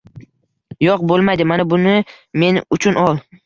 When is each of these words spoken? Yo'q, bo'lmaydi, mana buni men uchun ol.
Yo'q, 0.85 1.03
bo'lmaydi, 1.11 1.47
mana 1.53 1.67
buni 1.75 1.95
men 2.45 2.61
uchun 2.79 3.03
ol. 3.07 3.25